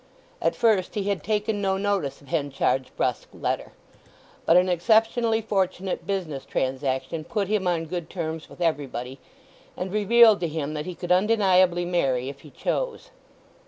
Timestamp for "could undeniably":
10.95-11.85